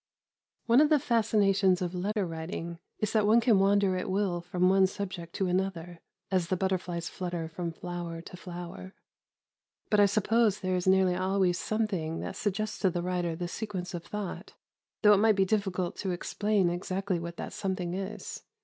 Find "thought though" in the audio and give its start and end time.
14.03-15.13